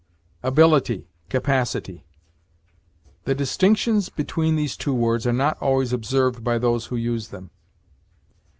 [0.41, 2.03] ABILITY CAPACITY.
[3.25, 7.51] The distinctions between these two words are not always observed by those who use them.